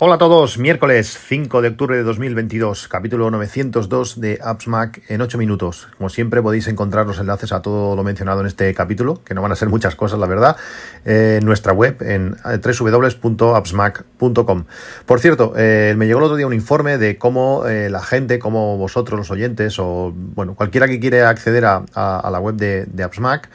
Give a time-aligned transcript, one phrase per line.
[0.00, 5.20] Hola a todos, miércoles 5 de octubre de 2022, capítulo 902 de Apps Mac en
[5.20, 5.86] 8 minutos.
[5.96, 9.42] Como siempre podéis encontrar los enlaces a todo lo mencionado en este capítulo, que no
[9.42, 10.56] van a ser muchas cosas, la verdad,
[11.04, 14.64] en nuestra web en eh, www.appsmac.com.
[15.06, 18.40] Por cierto, eh, me llegó el otro día un informe de cómo eh, la gente,
[18.40, 23.04] como vosotros los oyentes o bueno, cualquiera que quiere acceder a, la web de, de
[23.04, 23.48] AppsMac,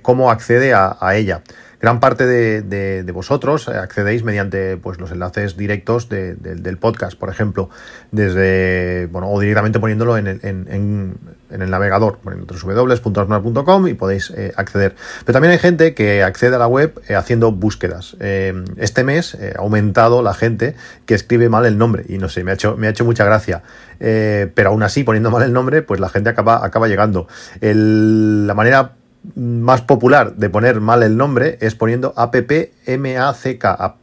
[0.00, 1.42] cómo accede a ella
[1.80, 7.70] gran parte de, vosotros accedéis mediante pues, los enlaces directos del podcast, por ejemplo,
[8.12, 11.18] desde, bueno, o directamente poniéndolo en el, en,
[11.50, 14.94] el navegador, poniendo www.asmar.com y podéis eh, acceder.
[15.24, 18.16] Pero también hay gente que accede a la web eh, haciendo búsquedas.
[18.20, 20.76] Eh, este mes ha aumentado la gente
[21.06, 23.24] que escribe mal el nombre y no sé, me ha hecho, me ha hecho mucha
[23.24, 23.62] gracia.
[23.98, 27.26] pero aún así, poniendo mal el nombre, pues la gente acaba, acaba llegando.
[27.60, 28.99] la manera
[29.34, 32.70] más popular de poner mal el nombre es poniendo appmack,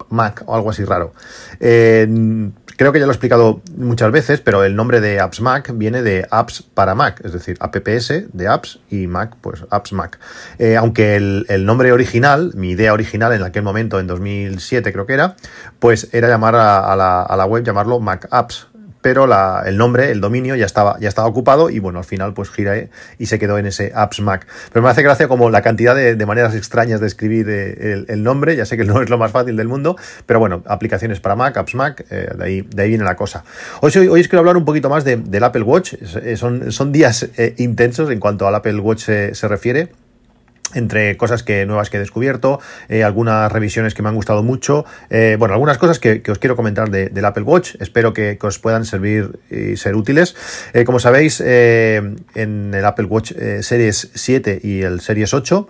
[0.10, 1.14] Mac o algo así raro.
[1.60, 6.04] creo que ya lo he explicado muchas veces, pero el nombre de Apps Mac viene
[6.04, 7.82] de Apps para Mac, es decir, apps
[8.32, 10.20] de Apps y Mac, pues Apps Mac.
[10.60, 15.14] Eh, aunque el, nombre original, mi idea original en aquel momento, en 2007 creo que
[15.14, 15.36] era,
[15.80, 18.68] pues era llamar a, la, a la web, llamarlo Mac Apps,
[19.08, 19.26] pero
[19.64, 22.90] el nombre, el dominio ya estaba, ya estaba ocupado y bueno, al final pues gira
[23.18, 24.46] y se quedó en ese Apps Mac.
[24.74, 28.58] Pero me hace gracia como la cantidad de, maneras extrañas de escribir eh, el, nombre,
[28.58, 31.56] ya sé que no es lo más fácil del mundo, pero bueno, aplicaciones para Mac,
[31.56, 33.46] Apps Mac, eh, de, ahí, de ahí viene la cosa.
[33.80, 37.30] Hoy, hoy, os quiero hablar un poquito más del Apple Watch, eh, son, son días
[37.56, 39.88] intensos en cuanto al Apple Watch se refiere
[40.74, 44.86] entre cosas que nuevas que he descubierto, eh, algunas revisiones que me han gustado mucho,
[45.10, 48.86] eh, bueno, algunas cosas que, os quiero comentar del Apple Watch, espero que, os puedan
[48.86, 50.36] servir y ser útiles.
[50.74, 55.68] Eh, como sabéis, en el Apple Watch Series 7 y el Series 8,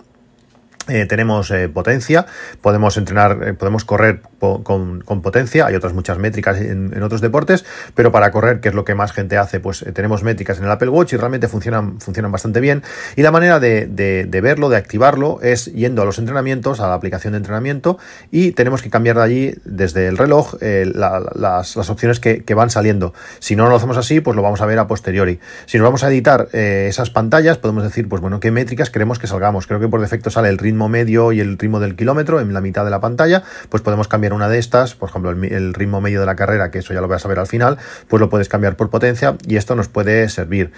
[0.88, 2.24] eh, tenemos eh, potencia,
[2.62, 8.10] podemos entrenar, eh, podemos correr con, potencia, hay otras muchas métricas en, otros deportes, pero
[8.10, 10.88] para correr, que es lo que más gente hace, pues tenemos métricas en el Apple
[10.88, 12.82] Watch y realmente funcionan, funcionan bastante bien.
[13.16, 17.32] Y la manera de, verlo, de activarlo, es yendo a los entrenamientos, a la aplicación
[17.32, 17.98] de entrenamiento,
[18.30, 23.12] y tenemos que cambiar de allí, desde el reloj, las, opciones que, que, van saliendo.
[23.40, 25.40] Si no lo hacemos así, pues lo vamos a ver a posteriori.
[25.66, 29.26] Si nos vamos a editar esas pantallas, podemos decir, pues bueno, qué métricas queremos que
[29.26, 29.66] salgamos.
[29.66, 32.60] Creo que por defecto sale el ritmo medio y el ritmo del kilómetro en la
[32.60, 36.20] mitad de la pantalla, pues podemos cambiar una de estas, por ejemplo, el, ritmo medio
[36.20, 38.48] de la carrera, que eso ya lo vas a ver al final, pues lo puedes
[38.48, 40.70] cambiar por potencia y esto nos puede servir.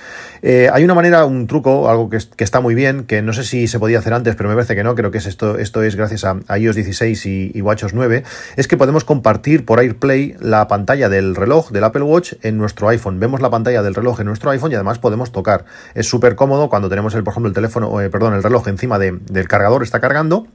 [0.42, 3.66] Eh, hay una manera, un truco, algo que, está muy bien, que no sé si
[3.66, 5.96] se podía hacer antes, pero me parece que no, creo que es esto, esto es
[5.96, 8.22] gracias a, iOS 16 y, y WatchOS 9,
[8.56, 12.88] es que podemos compartir por AirPlay la pantalla del reloj del Apple Watch en nuestro
[12.88, 13.18] iPhone.
[13.18, 15.64] Vemos la pantalla del reloj en nuestro iPhone y además podemos tocar.
[15.94, 18.98] Es súper cómodo cuando tenemos, el, por ejemplo, el teléfono, eh, perdón, el reloj encima
[18.98, 20.46] del cargador está cargando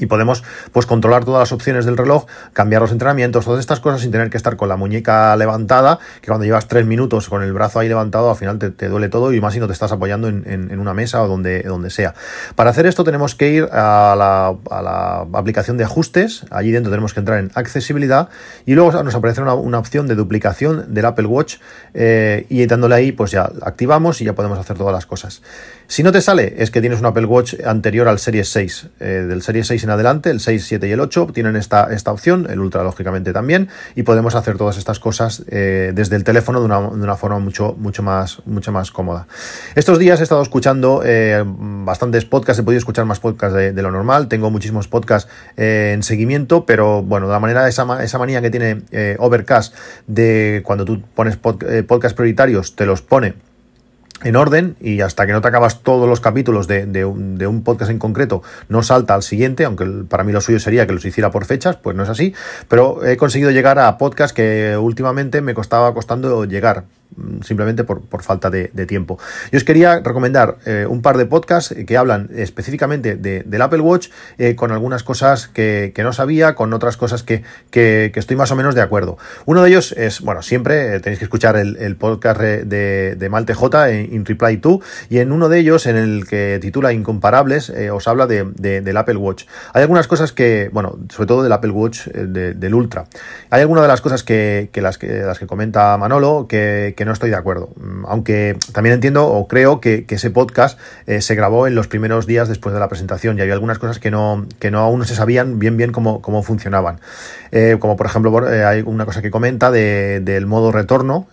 [0.00, 4.00] y podemos pues controlar todas las opciones del reloj, cambiar los entrenamientos, todas estas cosas
[4.00, 7.52] sin tener que estar con la muñeca levantada, que cuando llevas tres minutos con el
[7.52, 10.28] brazo ahí levantado al final te, duele todo y más si no te estás apoyando
[10.28, 12.14] en, una mesa o donde, donde sea.
[12.54, 17.20] Para hacer esto tenemos que ir a la, aplicación de ajustes, allí dentro tenemos que
[17.20, 18.28] entrar en accesibilidad
[18.66, 21.56] y luego nos aparece una, opción de duplicación del Apple Watch
[21.94, 25.42] eh, y dándole ahí pues ya activamos y ya podemos hacer todas las cosas.
[25.90, 29.04] Si no te sale es que tienes un Apple Watch anterior al Series 6, eh,
[29.26, 32.46] del Series 6 en adelante, el 6, 7 y el 8 tienen esta, esta opción,
[32.50, 36.66] el Ultra lógicamente también, y podemos hacer todas estas cosas eh, desde el teléfono de
[36.66, 39.28] una, forma mucho, mucho, más, mucho más cómoda.
[39.76, 43.90] Estos días he estado escuchando eh, bastantes podcasts, he podido escuchar más podcasts de, lo
[43.90, 48.50] normal, tengo muchísimos podcasts en seguimiento, pero bueno, de la manera, esa, esa manía que
[48.50, 48.82] tiene
[49.18, 49.74] Overcast
[50.06, 53.47] de cuando tú pones podcasts prioritarios, te los pone
[54.24, 57.98] en orden y hasta que no te acabas todos los capítulos de, un, podcast en
[57.98, 61.44] concreto no salta al siguiente, aunque para mí lo suyo sería que los hiciera por
[61.44, 62.34] fechas, pues no es así,
[62.68, 66.84] pero he conseguido llegar a podcasts que últimamente me costaba costando llegar,
[67.42, 69.18] simplemente por, falta de, tiempo.
[69.50, 74.08] Yo os quería recomendar eh, un par de podcasts que hablan específicamente del Apple Watch
[74.38, 78.74] eh, con algunas cosas que, no sabía, con otras cosas que, estoy más o menos
[78.74, 79.18] de acuerdo.
[79.46, 83.54] Uno de ellos es, bueno, siempre eh, tenéis que escuchar el, podcast de, de Malte
[83.54, 84.80] J en Reply To
[85.10, 89.16] y en uno de ellos, en el que titula Incomparables, os habla de, del Apple
[89.16, 89.44] Watch.
[89.72, 93.06] Hay algunas cosas que, bueno, sobre todo del Apple Watch del Ultra.
[93.50, 97.30] Hay algunas de las cosas que, las, que las que comenta Manolo que no estoy
[97.30, 97.70] de acuerdo.
[97.76, 102.26] Mm, aunque también entiendo o creo que, ese podcast eh, se grabó en los primeros
[102.26, 105.04] días después de la presentación y había algunas cosas que no, que no aún no
[105.04, 106.98] se sabían bien bien cómo, cómo funcionaban.
[107.52, 108.36] Eh, como por ejemplo,
[108.66, 111.28] hay una cosa que comenta de, del modo retorno,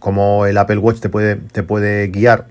[0.00, 2.46] cómo el Apple Watch te puede, te puede guiar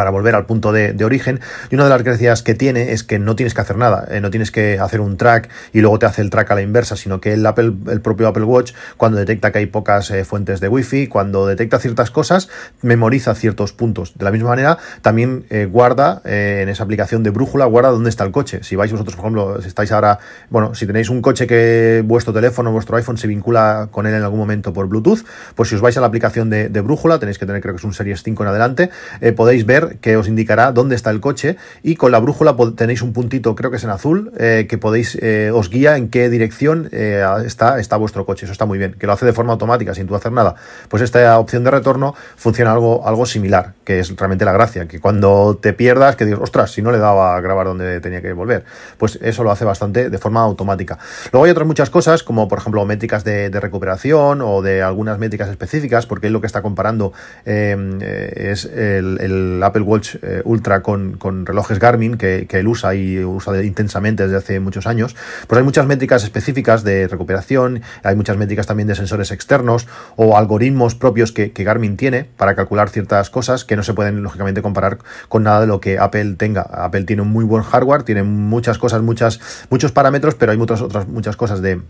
[0.00, 1.40] para volver al punto de, origen.
[1.70, 4.22] Y una de las gracias que tiene es que no tienes que hacer nada, eh,
[4.22, 6.96] no tienes que hacer un track y luego te hace el track a la inversa,
[6.96, 10.60] sino que el, Apple, el propio Apple Watch, cuando detecta que hay pocas eh, fuentes
[10.60, 12.48] de Wi-Fi, cuando detecta ciertas cosas,
[12.80, 14.16] memoriza ciertos puntos.
[14.16, 18.24] De la misma manera, también eh, guarda en esa aplicación de brújula, guarda dónde está
[18.24, 18.60] el coche.
[18.62, 20.18] Si vais vosotros, por ejemplo, si estáis ahora,
[20.48, 24.22] bueno, si tenéis un coche que vuestro teléfono, vuestro iPhone se vincula con él en
[24.22, 27.44] algún momento por Bluetooth, pues si os vais a la aplicación de, brújula, tenéis que
[27.44, 28.90] tener, creo que es un Series 5 en adelante,
[29.36, 33.12] podéis ver que os indicará dónde está el coche y con la brújula tenéis un
[33.12, 36.88] puntito, creo que es en azul, eh, que podéis, eh, os guía en qué dirección
[36.92, 38.46] eh, está, está vuestro coche.
[38.46, 40.54] Eso está muy bien, que lo hace de forma automática, sin tú hacer nada.
[40.88, 45.00] Pues esta opción de retorno funciona algo, algo similar, que es realmente la gracia, que
[45.00, 48.32] cuando te pierdas, que digas, ostras, si no le daba a grabar donde tenía que
[48.32, 48.64] volver,
[48.98, 50.98] pues eso lo hace bastante de forma automática.
[51.32, 55.48] Luego hay otras muchas cosas, como por ejemplo métricas de, recuperación o de algunas métricas
[55.50, 57.12] específicas, porque él lo que está comparando
[57.44, 64.24] es el Apple Watch eh, ultra con, relojes Garmin que, él usa y usa intensamente
[64.24, 65.16] desde hace muchos años,
[65.46, 69.86] pues hay muchas métricas específicas de recuperación, hay muchas métricas también de sensores externos
[70.16, 74.62] o algoritmos propios que, Garmin tiene para calcular ciertas cosas que no se pueden lógicamente
[74.62, 74.98] comparar
[75.28, 76.62] con nada de lo que Apple tenga.
[76.62, 80.80] Apple tiene un muy buen hardware, tiene muchas cosas, muchas, muchos parámetros, pero hay muchas
[80.80, 81.80] otras muchas cosas de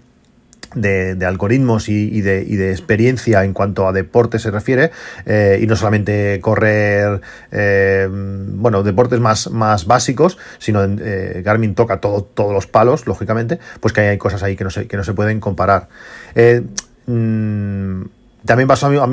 [0.75, 4.91] de, algoritmos y, de, experiencia en cuanto a deporte se refiere,
[5.27, 7.21] eh, y no solamente correr,
[7.51, 13.59] eh, bueno, deportes más, más básicos, sino eh, Garmin toca todo, todos los palos, lógicamente,
[13.81, 15.89] pues que hay, cosas ahí que no se, que no se pueden comparar.
[17.07, 18.03] Mm,
[18.45, 19.07] también pasó a mí, a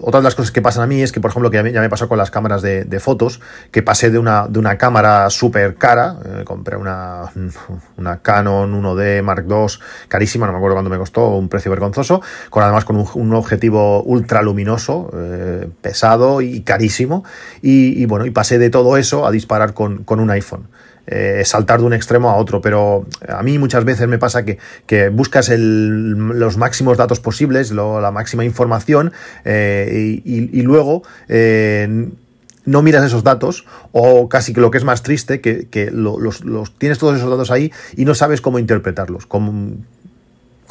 [0.00, 1.88] otra de las cosas que pasan a mí es que, por ejemplo, que ya me,
[1.88, 3.40] pasó con las cámaras de, fotos,
[3.70, 7.30] que pasé de una, de una cámara súper cara, eh, compré una,
[7.96, 9.66] una Canon 1D Mark II
[10.08, 12.20] carísima, no me acuerdo cuánto me costó, un precio vergonzoso,
[12.50, 17.24] con además con un, objetivo ultra luminoso, eh, pesado y carísimo,
[17.60, 20.68] y, bueno, y pasé de todo eso a disparar con, con un iPhone.
[21.08, 25.08] Eh, saltar de un extremo a otro, pero a mí muchas veces me pasa que,
[25.08, 29.12] buscas los máximos datos posibles, la máxima información
[29.44, 32.08] eh, y, luego eh,
[32.64, 36.40] no miras esos datos o casi que lo que es más triste, que, los,
[36.78, 39.26] tienes todos esos datos ahí y no sabes cómo interpretarlos,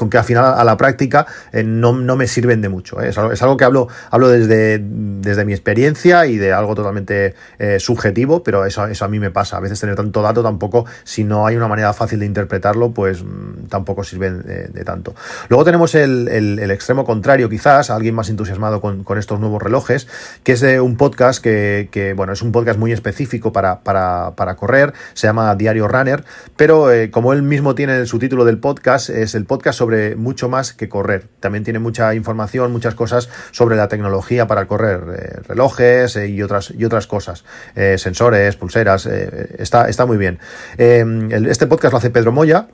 [0.02, 3.00] con que al final a la práctica eh, no, me sirven de mucho.
[3.00, 3.10] ¿eh?
[3.10, 8.42] Es, algo, que hablo, hablo desde, desde mi experiencia y de algo totalmente eh, subjetivo,
[8.42, 9.58] pero eso, eso a mí me pasa.
[9.58, 13.22] A veces tener tanto dato tampoco, si no hay una manera fácil de interpretarlo, pues
[13.24, 15.14] mm, tampoco sirve de, tanto.
[15.50, 20.08] Luego tenemos el, extremo contrario, quizás, alguien más entusiasmado con, estos nuevos relojes,
[20.42, 24.94] que es de un podcast que, bueno, es un podcast muy específico para, para, correr,
[25.14, 26.24] se llama Diario Runner,
[26.56, 30.74] pero como él mismo tiene el subtítulo del podcast, es el podcast sobre mucho más
[30.74, 31.28] que correr.
[31.40, 36.42] También tiene mucha información, muchas cosas sobre la tecnología para correr, eh, relojes eh, y,
[36.42, 37.44] otras, y otras cosas,
[37.76, 40.40] eh, sensores, pulseras, está, está muy bien.
[40.78, 42.68] este podcast lo hace Pedro Moya.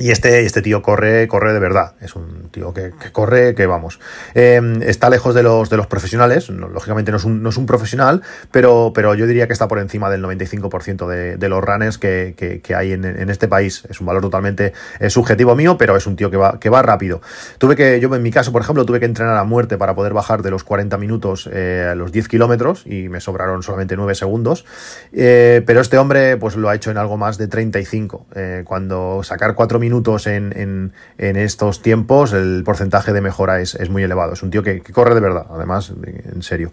[0.00, 1.92] Y este, este tío corre, corre de verdad.
[2.00, 4.00] Es un tío que, corre, que vamos.
[4.32, 6.48] Em, está lejos de los, de los profesionales.
[6.48, 9.78] lógicamente no es, un, no es un profesional, pero, pero yo diría que está por
[9.78, 13.84] encima del 95% de, de, los runners que, que, hay en, en, este país.
[13.90, 16.80] Es un valor totalmente eh, subjetivo mío, pero es un tío que va, que va
[16.80, 17.20] rápido.
[17.58, 20.14] Tuve que, yo en mi caso, por ejemplo, tuve que entrenar a muerte para poder
[20.14, 24.14] bajar de los 40 minutos eh, a los 10 kilómetros y me sobraron solamente 9
[24.14, 24.64] segundos.
[25.12, 28.28] Eh, pero este hombre, pues lo ha hecho en algo más de 35.
[28.64, 34.34] cuando sacar 4 minutos minutos en, estos tiempos, el porcentaje de mejora es, muy elevado.
[34.34, 35.92] Es un tío que, corre de verdad, además,
[36.32, 36.70] en serio.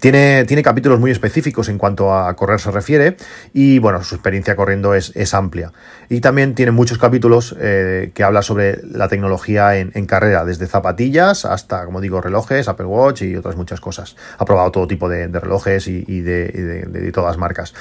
[0.00, 3.16] Tiene, tiene capítulos muy específicos en cuanto a correr se refiere
[3.54, 5.72] y, bueno, su experiencia corriendo es, amplia.
[6.10, 11.44] Y también tiene muchos capítulos eh, que habla sobre la tecnología en, carrera, desde zapatillas
[11.44, 14.16] hasta, como digo, relojes, Apple Watch y otras muchas cosas.
[14.38, 16.48] Ha probado todo tipo de, relojes y, de,
[16.88, 17.74] de, todas marcas.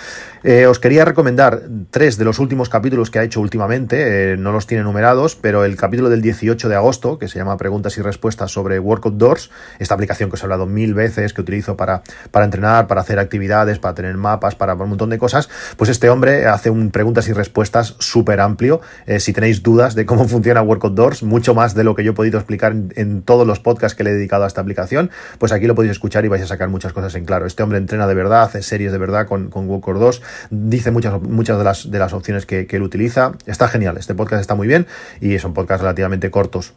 [0.44, 4.34] Eh, os quería recomendar tres de los últimos capítulos que ha hecho últimamente.
[4.34, 7.57] Eh, no los tiene numerados, pero el capítulo del 18 de agosto, que se llama
[7.57, 11.41] Preguntas y Respuestas sobre Workout Doors, esta aplicación que os he hablado mil veces, que
[11.41, 15.50] utilizo para, para entrenar, para hacer actividades, para tener mapas, para un montón de cosas,
[15.77, 18.81] pues este hombre hace un preguntas y respuestas súper amplio.
[19.05, 22.12] Eh, si tenéis dudas de cómo funciona Workout Doors, mucho más de lo que yo
[22.12, 25.51] he podido explicar en, todos los podcasts que le he dedicado a esta aplicación, pues
[25.51, 27.46] aquí lo podéis escuchar y vais a sacar muchas cosas en claro.
[27.46, 31.22] Este hombre entrena de verdad, hace series de verdad con, con Workout 2, dice muchas,
[31.22, 33.34] muchas de, las, de las opciones que, que él utiliza.
[33.46, 34.87] Está genial, este podcast está muy bien
[35.21, 36.73] y son podcasts relativamente cortos.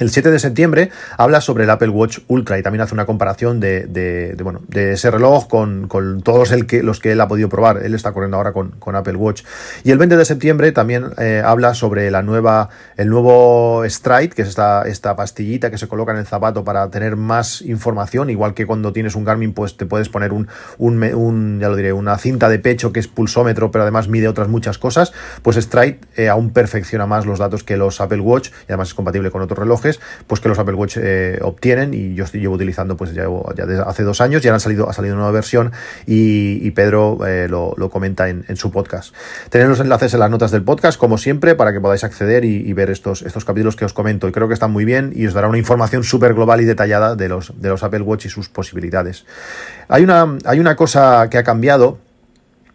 [0.00, 3.60] El 7 de septiembre habla sobre el Apple Watch Ultra y también hace una comparación
[3.60, 5.88] de, bueno, de ese reloj con,
[6.24, 7.80] todos el que, los que él ha podido probar.
[7.84, 9.44] Él está corriendo ahora con, Apple Watch.
[9.84, 14.42] Y el 20 de septiembre también eh, habla sobre la nueva, el nuevo Stride, que
[14.42, 18.54] es esta, esta pastillita que se coloca en el zapato para tener más información, igual
[18.54, 22.48] que cuando tienes un Garmin, pues te puedes poner un, ya lo diré, una cinta
[22.48, 25.12] de pecho que es pulsómetro, pero además mide otras muchas cosas.
[25.42, 28.94] Pues Stride eh, aún perfecciona más los datos que los Apple Watch y además es
[28.94, 29.58] compatible con otros
[30.26, 33.82] pues que los Apple Watch eh, obtienen y yo estoy, llevo utilizando pues ya, desde
[33.82, 35.72] hace dos años, ya han salido, ha salido una nueva versión
[36.06, 39.14] y, Pedro eh, lo, comenta en, su podcast.
[39.48, 42.72] Tenéis los enlaces en las notas del podcast, como siempre, para que podáis acceder y,
[42.72, 44.26] ver estos, estos capítulos que os comento.
[44.28, 47.14] Y creo que están muy bien y os dará una información súper global y detallada
[47.14, 49.24] de los, de los Apple Watch y sus posibilidades.
[49.88, 51.98] Hay una, hay una cosa que ha cambiado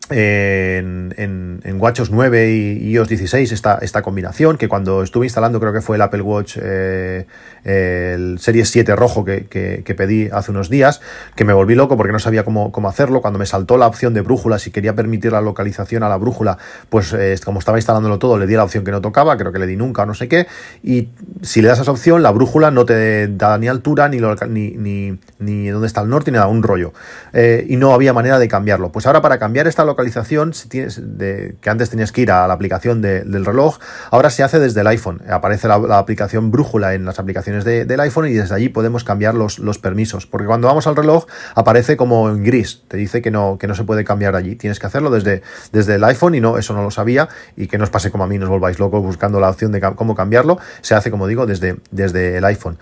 [0.09, 5.59] en, en, en, WatchOS 9 y iOS 16 esta, esta combinación, que cuando estuve instalando
[5.59, 7.25] creo que fue el Apple Watch eh,
[7.63, 11.01] el Series 7 rojo que, que, pedí hace unos días,
[11.35, 14.13] que me volví loco porque no sabía cómo, cómo, hacerlo, cuando me saltó la opción
[14.13, 16.57] de brújula, si quería permitir la localización a la brújula,
[16.89, 19.59] pues eh, como estaba instalándolo todo, le di la opción que no tocaba, creo que
[19.59, 20.47] le di nunca o no sé qué,
[20.83, 21.09] y
[21.41, 25.19] si le das esa opción, la brújula no te da ni altura, ni, ni, ni,
[25.39, 26.93] ni dónde está el norte, ni nada, un rollo,
[27.33, 28.91] eh, y no había manera de cambiarlo.
[28.91, 32.53] Pues ahora para cambiar esta localización, localización de, que antes tenías que ir a la
[32.53, 33.79] aplicación del reloj,
[34.11, 35.21] ahora se hace desde el iPhone.
[35.29, 39.59] Aparece la, aplicación brújula en las aplicaciones del iPhone y desde allí podemos cambiar los,
[39.79, 40.25] permisos.
[40.25, 41.25] Porque cuando vamos al reloj
[41.55, 44.55] aparece como en gris, te dice que no, que no se puede cambiar allí.
[44.55, 45.41] Tienes que hacerlo desde,
[45.71, 47.27] desde el iPhone y no, eso no lo sabía
[47.57, 49.71] y que no os pase como a mí, no os volváis locos buscando la opción
[49.71, 50.59] de cómo cambiarlo.
[50.81, 52.77] Se hace, como digo, desde, desde el iPhone.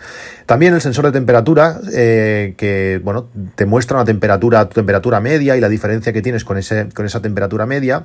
[0.45, 5.57] También el sensor de temperatura, eh, que bueno, te muestra una temperatura, tu temperatura media
[5.57, 8.03] y la diferencia que tienes con, ese, con esa temperatura media,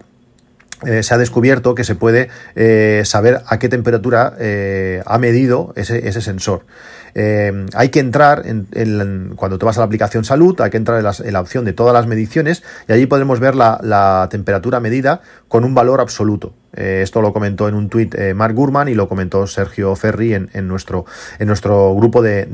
[0.85, 5.73] eh, se ha descubierto que se puede eh, saber a qué temperatura eh, ha medido
[5.77, 6.65] ese, sensor.
[7.15, 11.33] hay que entrar, en, cuando te vas a la aplicación salud, hay que entrar en,
[11.33, 15.75] la opción de todas las mediciones y allí podremos ver la temperatura medida con un
[15.75, 16.55] valor absoluto.
[16.75, 20.35] Eh, esto lo comentó en un tuit eh, Mark Gurman y lo comentó Sergio Ferri
[20.35, 21.05] en, nuestro,
[21.39, 22.47] en nuestro grupo de,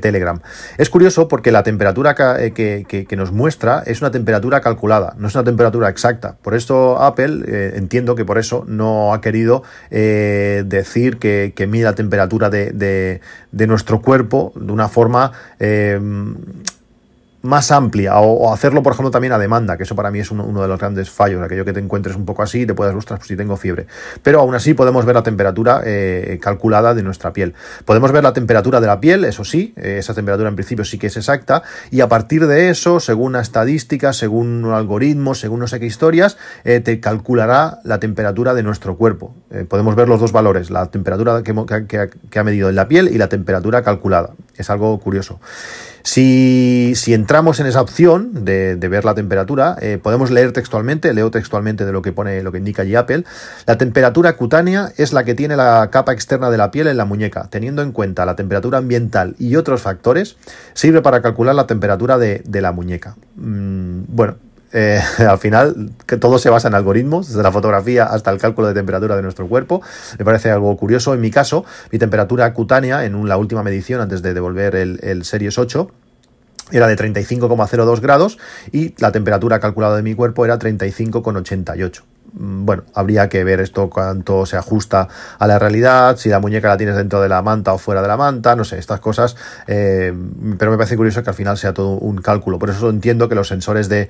[0.00, 0.40] Telegram.
[0.78, 5.34] Es curioso porque la temperatura eh, que, nos muestra es una temperatura calculada, no es
[5.34, 6.36] una temperatura exacta.
[6.42, 11.94] Por esto Apple, entiendo que por eso no ha querido decir que, que mide la
[11.94, 13.20] temperatura de,
[13.52, 15.32] nuestro cuerpo de una forma
[17.46, 20.60] más amplia o, hacerlo, por ejemplo, también a demanda, que eso para mí es uno,
[20.60, 23.20] de los grandes fallos, aquello que te encuentres un poco así y te puedas, ostras,
[23.20, 23.86] pues si tengo fiebre.
[24.22, 27.54] Pero aún así podemos ver la temperatura eh, calculada de nuestra piel.
[27.84, 30.98] Podemos ver la temperatura de la piel, eso sí, eh, esa temperatura en principio sí
[30.98, 35.60] que es exacta, y a partir de eso, según una estadística, según un algoritmo, según
[35.60, 39.34] no sé qué historias, eh, te calculará la temperatura de nuestro cuerpo.
[39.68, 43.18] podemos ver los dos valores, la temperatura que, que ha medido en la piel y
[43.18, 44.30] la temperatura calculada.
[44.56, 45.40] Es algo curioso.
[46.06, 51.84] Si, entramos en esa opción de, ver la temperatura, eh, podemos leer textualmente, leo textualmente
[51.84, 53.24] de lo que pone, lo que indica allí Apple.
[53.66, 57.06] La temperatura cutánea es la que tiene la capa externa de la piel en la
[57.06, 57.48] muñeca.
[57.50, 60.36] Teniendo en cuenta la temperatura ambiental y otros factores,
[60.74, 63.16] sirve para calcular la temperatura de, la muñeca.
[63.34, 64.36] Mm, bueno,
[64.72, 68.68] eh, al final que todo se basa en algoritmos, desde la fotografía hasta el cálculo
[68.68, 69.82] de temperatura de nuestro cuerpo.
[70.18, 71.14] Me parece algo curioso.
[71.14, 75.24] En mi caso, mi temperatura cutánea en la última medición antes de devolver el, el
[75.24, 75.90] Series 8
[76.72, 78.38] era de 35,02 grados
[78.72, 82.02] y la temperatura calculada de mi cuerpo era 35,88.
[82.34, 86.68] Mm, bueno, habría que ver esto cuánto se ajusta a la realidad, si la muñeca
[86.68, 89.36] la tienes dentro de la manta o fuera de la manta, no sé, estas cosas,
[89.66, 90.12] eh,
[90.58, 92.58] pero me parece curioso que al final sea todo un cálculo.
[92.58, 94.08] Por eso entiendo que los sensores de,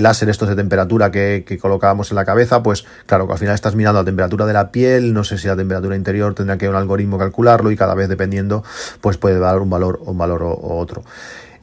[0.00, 3.54] láser, estos de temperatura que, que, colocábamos en la cabeza, pues claro, que al final
[3.54, 6.68] estás mirando la temperatura de la piel, no sé si la temperatura interior tendrá que
[6.68, 8.64] un algoritmo calcularlo y cada vez dependiendo,
[9.00, 11.04] pues puede dar un valor, un valor o otro.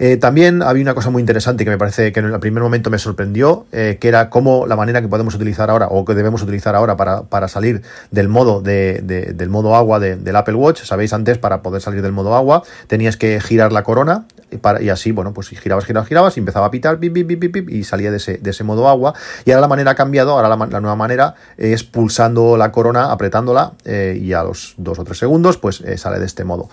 [0.01, 2.89] Eh, también había una cosa muy interesante que me parece que en el primer momento
[2.89, 6.41] me sorprendió, eh, que era cómo la manera que podemos utilizar ahora o que debemos
[6.41, 10.83] utilizar ahora para, salir del modo de, del modo agua del Apple Watch.
[10.83, 14.79] Sabéis, antes para poder salir del modo agua tenías que girar la corona y, para,
[14.91, 18.49] así, bueno, pues girabas, girabas, girabas y empezaba a pitar y salía de ese, de
[18.51, 19.13] ese modo agua.
[19.43, 23.73] Y ahora la manera ha cambiado, ahora la, nueva manera es pulsando la corona, apretándola
[23.83, 26.69] eh, y a los dos o tres segundos pues sale de este modo.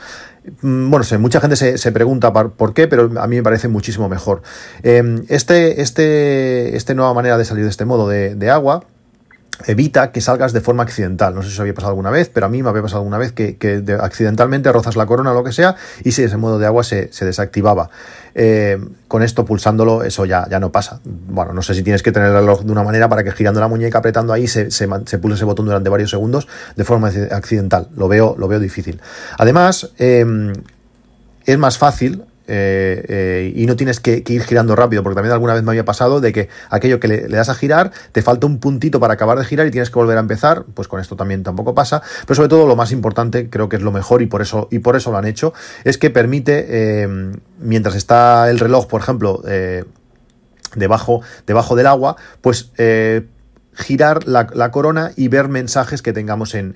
[0.63, 4.09] Mm, bueno, sé, mucha gente se, pregunta por, qué, pero a mí me parece muchísimo
[4.09, 4.43] mejor.
[4.83, 8.85] Em, este, este, nueva manera de salir de este modo de, agua
[9.65, 11.35] evita que salgas de forma accidental.
[11.35, 13.19] No sé si os había pasado alguna vez, pero a mí me había pasado alguna
[13.19, 13.57] vez que,
[14.01, 17.09] accidentalmente rozas la corona o lo que sea y si ese modo de agua se,
[17.21, 17.91] desactivaba.
[18.35, 21.01] Eh, con esto pulsándolo, eso ya, ya no pasa.
[21.05, 23.61] Bueno, no sé si tienes que tener el reloj de una manera para que girando
[23.61, 26.47] la muñeca, apretando ahí, se, se, pulse ese botón durante varios segundos
[26.77, 27.89] de forma accidental.
[27.97, 29.01] Lo veo, lo veo difícil.
[29.39, 30.53] Además, eh,
[31.47, 35.55] es más fácil eh, eh, y no tienes que, ir girando rápido, porque también alguna
[35.55, 38.59] vez me había pasado de que aquello que le, das a girar, te falta un
[38.59, 41.43] puntito para acabar de girar y tienes que volver a empezar, pues con esto también
[41.43, 44.43] tampoco pasa, pero sobre todo lo más importante, creo que es lo mejor y por
[44.43, 45.53] eso, y por eso lo han hecho,
[45.85, 47.09] es que permite, eh,
[47.59, 49.43] mientras está el reloj, por ejemplo,
[50.75, 52.71] debajo, debajo del agua, pues
[53.77, 56.75] girar la, corona y ver mensajes que tengamos en,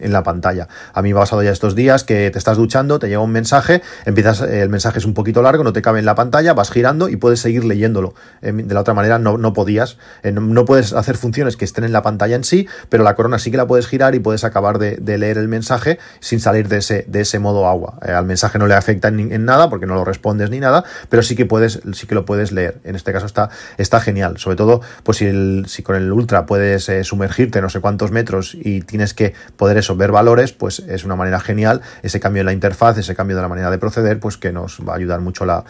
[0.00, 0.68] la pantalla.
[0.92, 3.32] A mí me ha pasado ya estos días que te estás duchando, te llega un
[3.32, 6.70] mensaje, empiezas, el mensaje es un poquito largo, no te cabe en la pantalla, vas
[6.70, 8.14] girando y puedes seguir leyéndolo.
[8.42, 11.84] Eh, de la otra manera no, no podías, eh, no, puedes hacer funciones que estén
[11.84, 14.44] en la pantalla en sí, pero la corona sí que la puedes girar y puedes
[14.44, 17.98] acabar de, leer el mensaje sin salir de ese, de ese modo agua.
[18.06, 21.22] Eh, al mensaje no le afecta en, nada porque no lo respondes ni nada, pero
[21.22, 22.80] sí que puedes, sí que lo puedes leer.
[22.84, 24.38] En este caso está, está genial.
[24.38, 26.12] Sobre todo, pues si, el, si con el
[26.46, 30.80] puedes eh, sumergirte no sé cuántos metros y tienes que poder eso, ver valores, pues
[30.80, 31.80] es una manera genial.
[32.02, 34.80] Ese cambio en la interfaz, ese cambio de la manera de proceder, pues que nos
[34.86, 35.64] va a ayudar mucho la,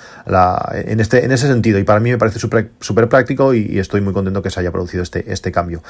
[0.72, 1.78] en, este, en ese sentido.
[1.78, 5.02] Y para mí me parece súper práctico y, estoy muy contento que se haya producido
[5.02, 5.82] este, este cambio.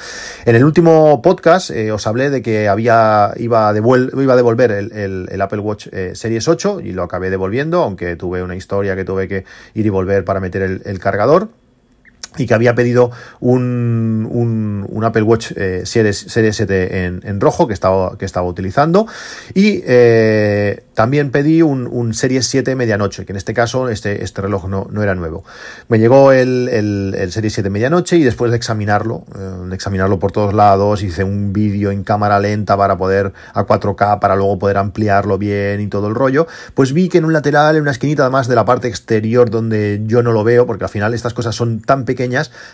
[0.45, 4.71] En el último podcast eh, os hablé de que había, iba, a iba a devolver
[4.71, 9.05] el, Apple Watch eh, Series 8 y lo acabé devolviendo, aunque tuve una historia que
[9.05, 11.49] tuve que ir y volver para meter el cargador
[12.37, 17.67] y que había pedido un, un, Apple Watch eh, Series, Series 7 en, en, rojo
[17.67, 19.07] que estaba, que estaba utilizando
[19.53, 24.41] y eh, también pedí un, un, Series 7 medianoche, que en este caso este, este
[24.41, 25.43] reloj no, no era nuevo.
[25.87, 30.31] Me llegó el, el, Series 7 medianoche y después de examinarlo, eh, de examinarlo por
[30.31, 34.77] todos lados, hice un vídeo en cámara lenta para poder a 4K, para luego poder
[34.77, 38.23] ampliarlo bien y todo el rollo, pues vi que en un lateral, en una esquinita
[38.23, 41.55] además de la parte exterior donde yo no lo veo, porque al final estas cosas
[41.55, 42.26] son tan pequeñas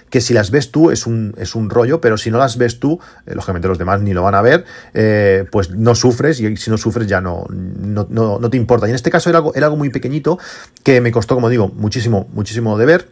[0.09, 2.79] que si las ves tú es un, es un rollo, pero si no las ves
[2.79, 6.57] tú, eh, lógicamente los demás ni lo van a ver, eh, pues no sufres y
[6.57, 8.87] si no sufres ya no, no, no, te importa.
[8.87, 10.39] Y en este caso era algo, era algo muy pequeñito
[10.83, 13.07] que me costó, como digo, muchísimo, muchísimo de ver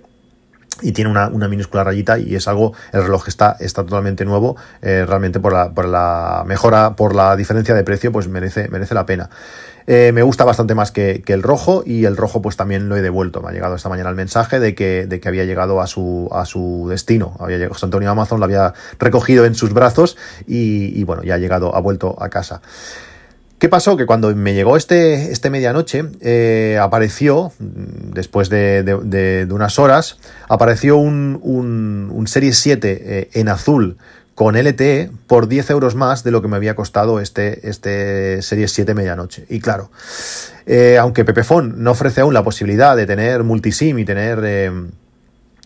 [0.81, 4.55] y tiene una, una, minúscula rayita y es algo, el reloj está, está totalmente nuevo,
[4.81, 8.95] eh, realmente por la, por la mejora, por la diferencia de precio, pues merece, merece
[8.95, 9.29] la pena.
[9.87, 13.01] Eh, me gusta bastante más que, el rojo y el rojo pues también lo he
[13.01, 13.41] devuelto.
[13.41, 16.29] Me ha llegado esta mañana el mensaje de que, de que había llegado a su,
[16.31, 17.35] a su destino.
[17.39, 21.75] Había llegado, Antonio Amazon lo había recogido en sus brazos y, bueno, ya ha llegado,
[21.75, 22.61] ha vuelto a casa.
[23.57, 23.95] ¿Qué pasó?
[23.95, 30.17] Que cuando me llegó este, este medianoche, eh, apareció, después de, unas horas,
[30.49, 33.97] apareció un, un, un Series 7 eh, en azul
[34.41, 38.71] con LTE por 10 euros más de lo que me había costado este, este Series
[38.71, 39.45] 7 medianoche.
[39.49, 39.91] Y claro,
[40.65, 44.39] eh, aunque Pepefon no ofrece aún la posibilidad de tener multisim y tener...
[44.43, 44.71] Eh,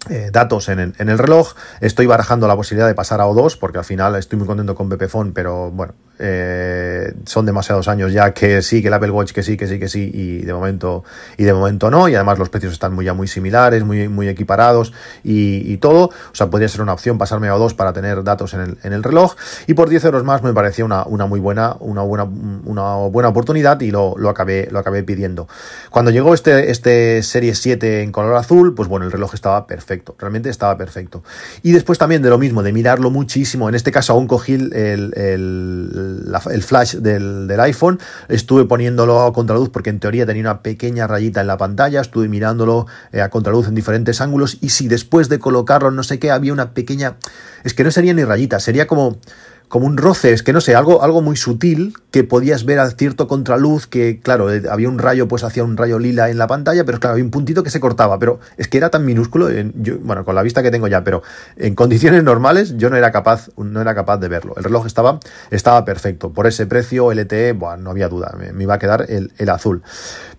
[0.08, 1.56] eh, datos en, en, el reloj.
[1.82, 4.88] Estoy barajando la posibilidad de pasar a O2 porque al final estoy muy contento con
[4.88, 9.43] Pepefon, pero bueno, eh, son demasiados años ya que sí, que el Apple Watch que
[9.43, 11.04] sí, que sí, que sí, y de momento,
[11.38, 14.30] y de momento no, y además los precios están muy, ya muy similares, muy, muy
[14.30, 18.54] equiparados y, todo, o sea, podría ser una opción pasarme a O2 para tener datos
[18.54, 19.36] en el, en el reloj,
[19.67, 23.30] y por 10 euros más me parecía una, una muy buena, una buena, una buena
[23.30, 25.47] oportunidad y lo, lo, acabé, lo acabé pidiendo.
[25.89, 30.15] Cuando llegó este, este Serie 7 en color azul, pues bueno, el reloj estaba perfecto,
[30.17, 31.23] realmente estaba perfecto.
[31.62, 36.05] Y después también de lo mismo, de mirarlo muchísimo, en este caso aún cogí el
[36.52, 41.41] el flash del, iPhone, estuve poniéndolo a contraluz porque en teoría tenía una pequeña rayita
[41.41, 44.58] en la pantalla, estuve mirándolo eh, a contraluz en diferentes ángulos.
[44.62, 47.18] Y si después de colocarlo no sé qué había una pequeña,
[47.63, 49.18] es que no sería ni rayita, sería como
[49.67, 52.89] como un roce, es que no sé, algo, algo muy sutil que podías ver a
[52.89, 56.47] cierto contraluz, que claro, eh, había un rayo, pues hacía un rayo lila en la
[56.47, 59.49] pantalla, pero claro, había un puntito que se cortaba, pero es que era tan minúsculo,
[59.49, 61.23] yo, bueno, con la vista que tengo ya, pero
[61.58, 64.54] en condiciones normales yo no era capaz, no era capaz de verlo.
[64.58, 65.19] El reloj estaba,
[65.51, 69.49] estaba perfecto, por ese precio LTE, bueno, no había duda, me, iba a quedar el,
[69.49, 69.84] azul.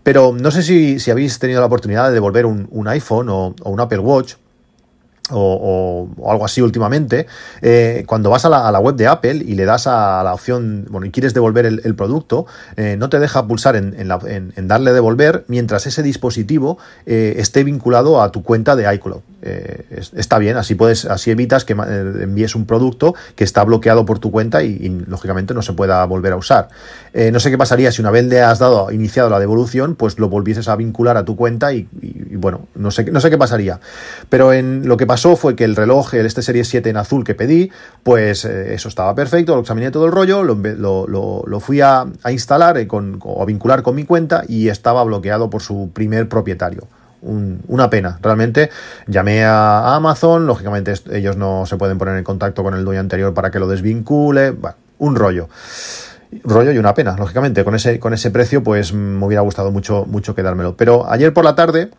[0.03, 3.81] Pero no sé si, si, habéis tenido la oportunidad de devolver un, iPhone o un
[3.81, 4.35] Apple Watch
[5.31, 7.27] o, algo así últimamente,
[7.63, 11.07] eh, cuando vas a la, web de Apple y le das a la opción, bueno,
[11.07, 15.87] y quieres devolver el, producto, eh, no te deja pulsar en, en, darle devolver mientras
[15.87, 19.21] ese dispositivo eh, esté vinculado a tu cuenta de iCloud.
[20.17, 24.31] está bien, así puedes, así evitas que envíes un producto que está bloqueado por tu
[24.31, 26.69] cuenta y, lógicamente no se pueda volver a usar.
[27.33, 30.29] no sé qué pasaría si una vez le has dado iniciado la devolución, pues lo
[30.29, 31.89] volvieses a vincular a tu cuenta y,
[32.37, 33.81] bueno, no sé, no sé qué pasaría.
[34.29, 37.25] Pero en lo que pasa fue que el reloj, el este Serie 7 en azul
[37.25, 37.71] que pedí,
[38.03, 42.87] pues eh, eso estaba perfecto, lo examiné todo el rollo, lo, fui a, instalar eh,
[42.91, 46.87] o a vincular con mi cuenta y estaba bloqueado por su primer propietario.
[47.23, 48.71] una pena, realmente.
[49.07, 53.35] Llamé a, Amazon, lógicamente ellos no se pueden poner en contacto con el dueño anterior
[53.35, 54.55] para que lo desvincule,
[54.99, 55.49] un rollo
[56.45, 57.65] rollo y una pena, lógicamente.
[57.65, 60.77] Con ese, con ese precio, pues me hubiera gustado mucho, mucho quedármelo.
[60.77, 61.91] Pero ayer por la tarde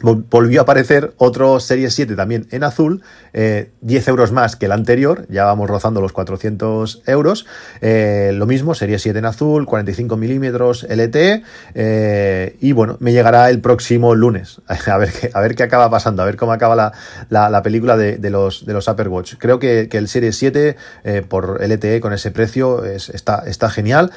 [0.00, 4.72] volvió a aparecer otro Serie 7 también en azul, 10 eh, euros más que el
[4.72, 7.46] anterior, ya vamos rozando los 400 euros.
[7.80, 11.42] Eh, lo mismo, Serie 7 en azul, 45 milímetros LTE.
[11.74, 14.60] Eh, y bueno, me llegará el próximo lunes.
[14.88, 16.92] A ver, qué, a ver qué acaba pasando, a ver cómo acaba
[17.28, 19.34] la, película de, los, de los Watch.
[19.38, 20.76] Creo que, el Serie 7
[21.28, 24.12] por LTE con ese precio está, está genial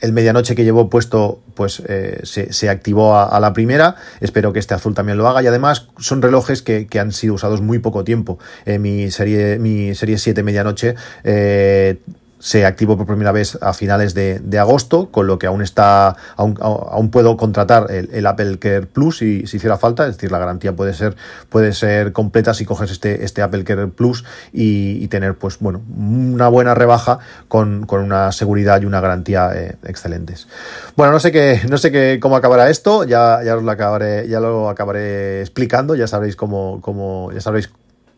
[0.00, 3.96] el medianoche que llevo puesto pues eh, se, activó a, la primera.
[4.20, 5.42] Espero que este azul también lo haga.
[5.42, 8.38] Y además son relojes que, han sido usados muy poco tiempo.
[8.64, 11.98] Eh, mi serie mi serie 7 medianoche eh,
[12.38, 17.10] se activó por primera vez a finales de, agosto, con lo que aún está, aún,
[17.10, 20.94] puedo contratar el, Apple Care Plus si, si, hiciera falta, es decir, la garantía puede
[20.94, 21.16] ser,
[21.48, 26.48] puede ser completa si coges este, este Apple Care Plus y, tener, pues bueno, una
[26.48, 30.48] buena rebaja con, una seguridad y una garantía eh, excelentes.
[30.96, 34.28] Bueno, no sé qué, no sé qué, cómo acabará esto, ya, ya os lo acabaré,
[34.28, 37.70] ya lo acabaré explicando, ya sabréis cómo, cómo ya sabréis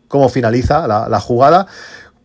[0.07, 1.67] cómo finaliza la, la jugada.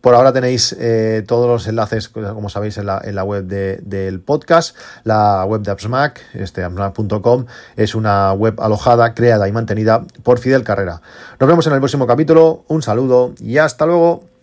[0.07, 5.43] Por ahora tenéis eh, todos los enlaces, como sabéis, en la, web del podcast, la
[5.43, 11.01] web de AppsMac, este, appsmac.com, es una web alojada, creada y mantenida por Fidel Carrera.
[11.41, 14.29] Nos vemos en el próximo capítulo, un saludo y hasta luego.